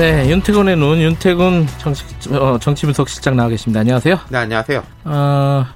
[0.00, 2.04] 네, 윤태곤의 눈, 윤태곤 정치,
[2.34, 3.80] 어, 정치분석 실장 나와 계십니다.
[3.80, 4.16] 안녕하세요.
[4.30, 4.82] 네, 안녕하세요.
[5.04, 5.66] 어,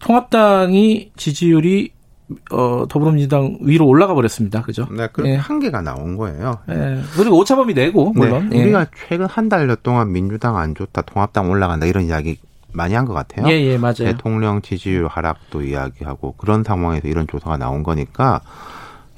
[0.00, 1.92] 통합당이 지지율이
[2.50, 4.62] 어, 더불어민주당 위로 올라가 버렸습니다.
[4.62, 4.88] 그죠?
[4.90, 5.36] 네, 그 예.
[5.36, 6.58] 한계가 나온 거예요.
[6.70, 6.98] 예.
[7.16, 8.62] 그리고 오차범위 내고 물론 네, 예.
[8.64, 12.36] 우리가 최근 한 달여 동안 민주당 안 좋다, 통합당 올라간다 이런 이야기
[12.72, 13.46] 많이 한 것 같아요.
[13.48, 13.94] 예, 예, 맞아요.
[13.98, 18.40] 대통령 지지율 하락도 이야기하고 그런 상황에서 이런 조사가 나온 거니까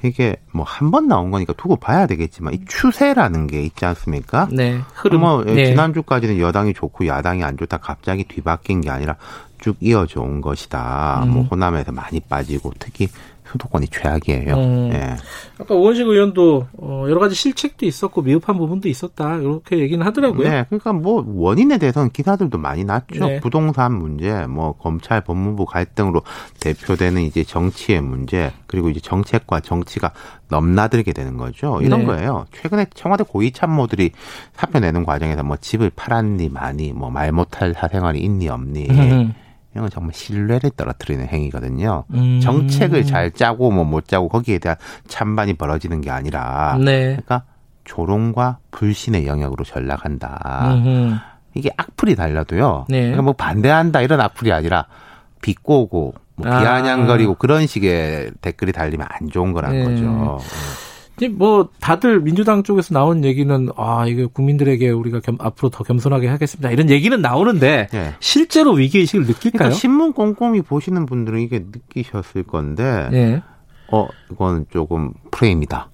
[0.03, 4.47] 이게 뭐 한 번 나온 거니까 두고 봐야 되겠지만 이 추세라는 게 있지 않습니까?
[4.51, 5.21] 네, 흐름.
[5.21, 5.65] 뭐 예, 네.
[5.67, 9.15] 지난주까지는 여당이 좋고 야당이 안 좋다 갑자기 뒤바뀐 게 아니라
[9.59, 11.21] 쭉 이어져 온 것이다.
[11.23, 11.29] 음.
[11.29, 13.07] 뭐 호남에서 많이 빠지고 특히
[13.51, 14.55] 수도권이 최악이에요.
[14.55, 14.89] 음.
[14.93, 15.15] 예.
[15.57, 20.49] 아까 오원식 의원도 어, 여러 가지 실책도 있었고 미흡한 부분도 있었다 이렇게 얘기는 하더라고요.
[20.49, 23.27] 네, 그러니까 뭐 원인에 대해서는 기사들도 많이 났죠.
[23.27, 23.39] 네.
[23.39, 26.21] 부동산 문제, 뭐 검찰 법무부 갈등으로
[26.59, 30.11] 대표되는 이제 정치의 문제, 그리고 이제 정책과 정치가
[30.49, 31.79] 넘나들게 되는 거죠.
[31.81, 32.05] 이런 네.
[32.07, 32.45] 거예요.
[32.53, 34.11] 최근에 청와대 고위 참모들이
[34.53, 38.87] 사표 내는 과정에서 뭐 집을 팔았니 많이, 뭐 말 못할 사생활이 있니 없니.
[39.73, 39.75] 음.
[39.75, 42.03] 이런 건 정말 신뢰를 떨어뜨리는 행위거든요.
[42.13, 42.39] 음.
[42.41, 47.07] 정책을 잘 짜고 뭐 못 짜고 거기에 대한 찬반이 벌어지는 게 아니라 네.
[47.07, 47.43] 그러니까
[47.83, 50.73] 조롱과 불신의 영역으로 전락한다.
[50.85, 51.17] 음.
[51.53, 52.85] 이게 악플이 달려도요.
[52.89, 53.01] 네.
[53.01, 54.85] 그러니까 뭐 반대한다 이런 악플이 아니라
[55.41, 56.59] 비꼬고 뭐 아.
[56.59, 59.83] 비아냥거리고 그런 식의 댓글이 달리면 안 좋은 거란 네.
[59.83, 60.39] 거죠.
[61.31, 66.71] 뭐 다들 민주당 쪽에서 나온 얘기는 아 이게 국민들에게 우리가 겸, 앞으로 더 겸손하게 하겠습니다
[66.71, 68.13] 이런 얘기는 나오는데 네.
[68.19, 69.51] 실제로 위기 의식을 느낄까요?
[69.51, 73.41] 그러니까 신문 꼼꼼히 보시는 분들은 이게 느끼셨을 건데, 네.
[73.91, 75.89] 어 이건 조금 프레임이다.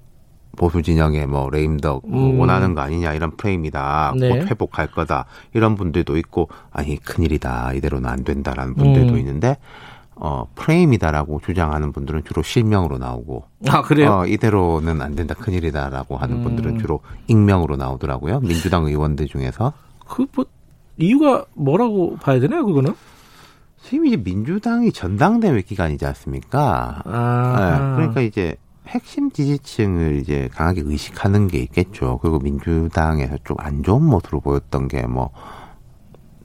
[0.59, 2.39] 보수 진영의 뭐 레임덕 뭐 음.
[2.39, 4.13] 원하는 거 아니냐 이런 프레임이다.
[4.17, 4.29] 네.
[4.29, 5.25] 곧 회복할 거다.
[5.53, 7.73] 이런 분들도 있고 아니 큰일이다.
[7.73, 9.19] 이대로는 안 된다라는 분들도 음.
[9.19, 9.57] 있는데
[10.21, 14.11] 어 프레임이다라고 주장하는 분들은 주로 실명으로 나오고 아 그래요?
[14.19, 15.33] 어, 이대로는 안 된다.
[15.33, 16.43] 큰일이다라고 하는 음.
[16.43, 18.41] 분들은 주로 익명으로 나오더라고요.
[18.41, 19.73] 민주당 의원들 중에서
[20.07, 20.45] 그 뭐
[20.97, 22.93] 이유가 뭐라고 봐야 되나요 그거는?
[23.81, 27.01] 지금 이제 민주당이 전당대회 기간이지 않습니까?
[27.05, 28.57] 아 네, 그러니까 이제
[28.87, 32.19] 핵심 지지층을 이제 강하게 의식하는 게 있겠죠.
[32.21, 35.29] 그리고 민주당에서 좀 안 좋은 모습으로 보였던 게 뭐,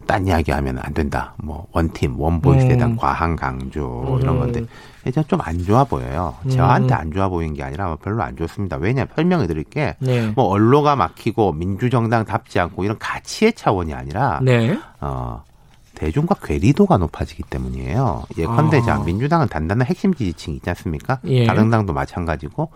[0.06, 1.34] 딴 이야기 하면 안 된다.
[1.38, 2.96] 뭐, 원팀, 원보이스에 대한 음.
[2.96, 4.20] 과한 강조, 음.
[4.20, 4.64] 이런 건데,
[5.04, 6.34] 일단 좀 안 좋아 보여요.
[6.44, 6.50] 음.
[6.50, 8.76] 저한테 안 좋아 보이는 게 아니라 뭐 별로 안 좋습니다.
[8.76, 10.32] 왜냐, 설명을 드릴 게, 네.
[10.34, 14.78] 뭐, 언로가 막히고 민주정당 답지 않고 이런 가치의 차원이 아니라, 네.
[15.00, 15.42] 어,
[15.94, 18.24] 대중과 괴리도가 높아지기 때문이에요.
[18.36, 19.04] 예컨대 자 아.
[19.04, 21.20] 민주당은 단단한 핵심 지지층이 있지 않습니까?
[21.26, 21.46] 예.
[21.46, 22.70] 다른 당도 마찬가지고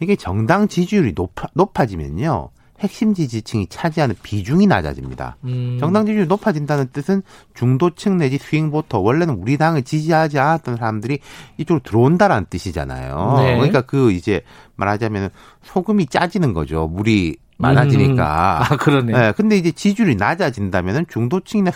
[0.00, 2.50] 이게 정당 지지율이 높아, 높아지면요.
[2.80, 5.36] 핵심 지지층이 차지하는 비중이 낮아집니다.
[5.44, 5.78] 음.
[5.80, 7.22] 정당 지지율이 높아진다는 뜻은
[7.54, 11.18] 중도층 내지 스윙보터 원래는 우리 당을 지지하지 않았던 사람들이
[11.56, 13.34] 이쪽으로 들어온다라는 뜻이잖아요.
[13.38, 13.56] 네.
[13.56, 14.42] 그러니까 그 이제
[14.76, 15.30] 말하자면
[15.62, 16.86] 소금이 짜지는 거죠.
[16.86, 18.62] 물이 많아지니까.
[18.62, 19.12] 아 그러네.
[19.12, 21.70] 네, 근데 이제 지지율이 낮아진다면은 중도층이나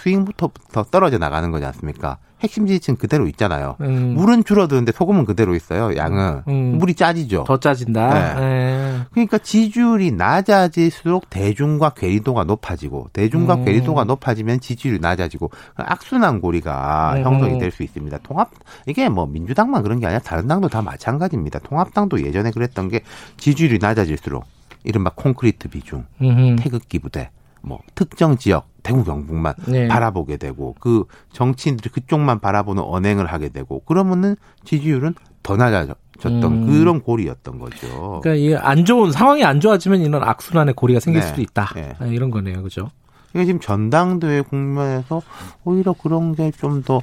[0.73, 2.19] 더 떨어져 나가는 거지 않습니까?
[2.41, 3.77] 핵심 지지층 그대로 있잖아요.
[3.83, 4.15] 음.
[4.15, 5.97] 물은 줄어드는데 소금은 그대로 있어요.
[5.97, 6.79] 양은 음.
[6.79, 7.45] 물이 짜지죠.
[7.47, 8.35] 더 짜진다.
[8.41, 8.99] 네.
[9.13, 13.65] 그러니까 지지율이 낮아질수록 대중과 괴리도가 높아지고 대중과 음.
[13.65, 17.23] 괴리도가 높아지면 지지율이 낮아지고 악순환 고리가 음.
[17.25, 18.19] 형성이 될 수 있습니다.
[18.23, 18.51] 통합
[18.87, 21.61] 이게 뭐 민주당만 그런 게 아니라 다른 당도 다 마찬가지입니다.
[21.61, 23.01] 통합당도 예전에 그랬던 게
[23.39, 24.45] 지지율이 낮아질수록
[24.85, 26.57] 이른바 콘크리트 비중, 음흠.
[26.59, 29.87] 태극기 부대, 뭐 특정 지역 대구 경북만 네.
[29.89, 34.35] 바라보게 되고 그 정치인들이 그쪽만 바라보는 언행을 하게 되고 그러면은
[34.65, 36.67] 지지율은 더 낮아졌던 음.
[36.67, 38.21] 그런 고리였던 거죠.
[38.23, 41.27] 그러니까 이안 좋은 상황이 안 좋아지면 이런 악순환의 고리가 생길 네.
[41.29, 41.71] 수도 있다.
[41.75, 41.93] 네.
[42.01, 42.91] 아, 이런 거네요, 그죠?
[43.35, 45.23] 이게 지금 전당대회 국면에서
[45.65, 47.01] 오히려 그런 게 좀 더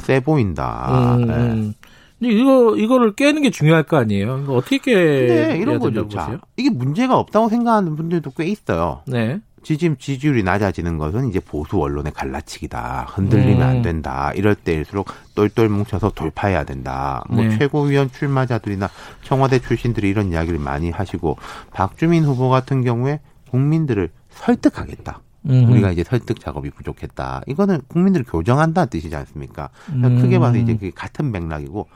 [0.00, 1.14] 세 보인다.
[1.16, 1.34] 음, 네.
[1.34, 1.74] 음.
[2.18, 4.40] 근데 이거 이거를 깨는 게 중요할 거 아니에요.
[4.42, 6.08] 이거 어떻게 근데 이런 거죠.
[6.08, 6.40] 자?
[6.56, 9.02] 이게 문제가 없다고 생각하는 분들도 꽤 있어요.
[9.06, 9.40] 네.
[9.62, 13.06] 지금 지지율이 낮아지는 것은 이제 보수 언론의 갈라치기다.
[13.10, 13.66] 흔들리면 음.
[13.66, 14.30] 안 된다.
[14.36, 17.24] 이럴 때일수록 똘똘 뭉쳐서 돌파해야 된다.
[17.28, 17.58] 뭐 네.
[17.58, 18.88] 최고위원 출마자들이나
[19.22, 21.36] 청와대 출신들이 이런 이야기를 많이 하시고
[21.72, 23.18] 박주민 후보 같은 경우에
[23.50, 25.20] 국민들을 설득하겠다.
[25.48, 25.70] 음흠.
[25.72, 27.42] 우리가 이제 설득 작업이 부족했다.
[27.46, 29.70] 이거는 국민들을 교정한다는 뜻이지 않습니까?
[29.90, 30.20] 음.
[30.20, 31.86] 크게 봐서 이제 그게 같은 맥락이고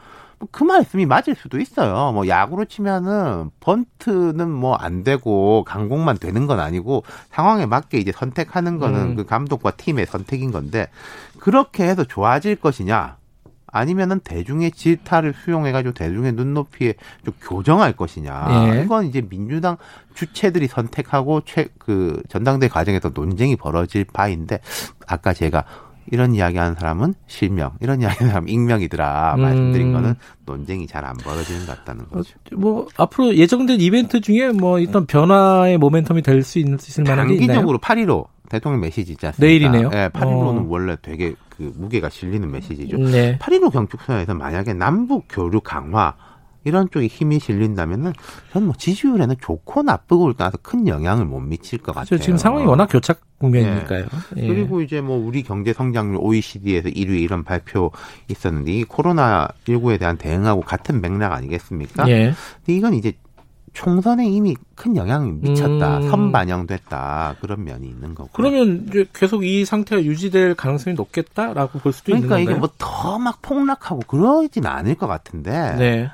[0.50, 2.12] 그 말씀이 맞을 수도 있어요.
[2.12, 8.78] 뭐 야구로 치면은 번트는 뭐 안 되고 강공만 되는 건 아니고 상황에 맞게 이제 선택하는
[8.78, 9.16] 거는 음.
[9.16, 10.88] 그 감독과 팀의 선택인 건데
[11.38, 13.19] 그렇게 해서 좋아질 것이냐?
[13.72, 16.94] 아니면은 대중의 질타를 수용해가지고 대중의 눈높이에
[17.24, 18.72] 좀 교정할 것이냐.
[18.74, 18.82] 예.
[18.84, 19.76] 이건 이제 민주당
[20.14, 24.60] 주체들이 선택하고 최, 그 전당대 과정에서 논쟁이 벌어질 바인데
[25.06, 25.64] 아까 제가
[26.12, 29.42] 이런 이야기 하는 사람은 실명, 이런 이야기 하는 사람은 익명이더라 음.
[29.42, 30.14] 말씀드린 거는
[30.44, 32.34] 논쟁이 잘 안 벌어지는 것 같다는 거죠.
[32.56, 37.46] 뭐 앞으로 예정된 이벤트 중에 뭐 일단 변화의 모멘텀이 될 수 있을 만한 게 있나요?
[37.46, 39.46] 장기적으로 8.15 대통령 메시지 있지 않습니까?
[39.46, 39.90] 내일이네요.
[39.92, 40.66] 예, 8.15는 어.
[40.68, 42.96] 원래 되게 그 무게가 실리는 메시지죠.
[42.96, 43.36] 네.
[43.38, 46.14] 8.15 경축선에서 만약에 남북 교류 강화
[46.64, 48.14] 이런 쪽에 힘이 실린다면은
[48.52, 52.06] 저는 뭐 지지율에는 좋고 나쁘고를 떠나서 큰 영향을 못 미칠 것 같아요.
[52.06, 52.24] 그렇죠.
[52.24, 54.06] 지금 상황이 워낙 교착 국면이니까요.
[54.36, 54.46] 예.
[54.46, 57.90] 그리고 이제 뭐 우리 경제 성장률 OECD에서 1위 이런 발표
[58.28, 62.08] 있었는데 이 코로나 19에 대한 대응하고 같은 맥락 아니겠습니까?
[62.08, 62.32] 예.
[62.56, 63.12] 근데 이건 이제
[63.72, 66.08] 총선에 이미 큰 영향이 미쳤다, 음.
[66.10, 68.30] 선반영됐다 그런 면이 있는 거고.
[68.32, 72.70] 그러면 이제 계속 이 상태가 유지될 가능성이 높겠다라고 볼 수도 그러니까 있는 이게 건가요?
[72.78, 75.76] 뭐더 막 폭락하고 그러진 않을 것 같은데.
[75.78, 76.10] 네.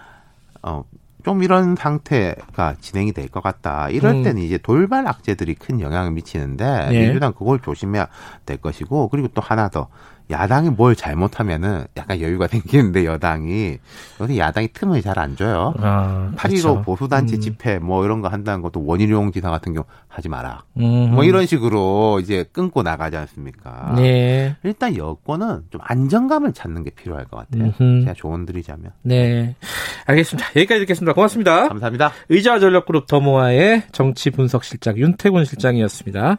[0.63, 0.85] 어,
[1.25, 3.89] 좀 이런 상태가 진행이 될 것 같다.
[3.89, 4.23] 이럴 음.
[4.23, 7.01] 때는 이제 돌발 악재들이 큰 영향을 미치는데 예.
[7.01, 8.07] 민주당 그걸 조심해야
[8.45, 9.89] 될 것이고 그리고 또 하나 더
[10.31, 13.79] 야당이 뭘 잘못하면은 약간 여유가 생기는데 여당이
[14.21, 15.73] 요새 야당이 틈을 잘 안 줘요.
[15.79, 16.83] 아, 8.15 그렇죠.
[16.83, 17.41] 보수단체 음.
[17.41, 20.63] 집회 뭐 이런 거 한다는 것도 원희룡 지사 같은 경우 하지 마라.
[20.77, 21.11] 음.
[21.13, 23.95] 뭐 이런 식으로 이제 끊고 나가지 않습니까?
[23.97, 24.55] 네.
[24.63, 27.73] 일단 여권은 좀 안정감을 찾는 게 필요할 것 같아요.
[27.81, 28.01] 음흠.
[28.03, 28.93] 제가 조언 드리자면.
[29.03, 29.57] 네.
[30.05, 30.51] 알겠습니다.
[30.57, 31.15] 여기까지 듣겠습니다.
[31.15, 31.69] 고맙습니다.
[31.69, 32.13] 감사합니다.
[32.29, 36.37] 의자전력그룹 더모아의 정치 분석 실장 윤태곤 실장이었습니다.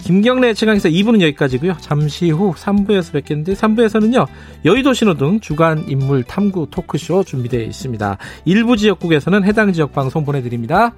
[0.00, 1.76] 김경래 최강에서 2부는 여기까지고요.
[1.80, 4.26] 잠시 후 3부에서 뵙 겠는데 3부에서는요.
[4.64, 8.18] 여의도 신호등 주간 인물 탐구 토크쇼 준비되어 있습니다.
[8.44, 10.94] 일부 지역국에서는 해당 지역 방송 보내드립니다.